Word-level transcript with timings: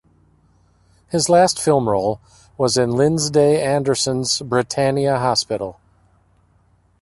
His 1.11 1.29
last 1.29 1.61
film 1.61 1.87
role 1.87 2.19
was 2.57 2.75
in 2.75 2.89
Lindsay 2.89 3.61
Anderson's 3.61 4.41
"Britannia 4.41 5.19
Hospital". 5.19 5.79